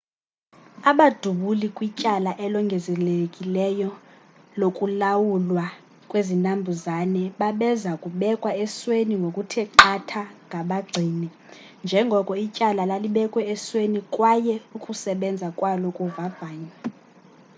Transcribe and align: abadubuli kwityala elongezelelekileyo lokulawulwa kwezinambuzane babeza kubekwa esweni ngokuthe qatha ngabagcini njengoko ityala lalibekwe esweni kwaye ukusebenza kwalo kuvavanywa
abadubuli 0.89 1.67
kwityala 1.75 2.31
elongezelelekileyo 2.45 3.89
lokulawulwa 4.61 5.65
kwezinambuzane 6.09 7.23
babeza 7.39 7.91
kubekwa 8.03 8.51
esweni 8.63 9.13
ngokuthe 9.21 9.63
qatha 9.79 10.23
ngabagcini 10.47 11.29
njengoko 11.83 12.31
ityala 12.45 12.81
lalibekwe 12.89 13.41
esweni 13.53 13.99
kwaye 14.13 14.55
ukusebenza 14.77 15.47
kwalo 15.57 15.87
kuvavanywa 15.97 16.75